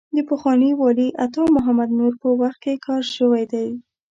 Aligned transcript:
د 0.15 0.17
پخواني 0.29 0.71
والي 0.79 1.07
عطا 1.25 1.43
محمد 1.55 1.89
نور 1.99 2.13
په 2.21 2.27
وخت 2.41 2.59
کې 2.63 2.73
کار 2.85 3.03
شوی 3.15 3.43
دی. 3.51 3.67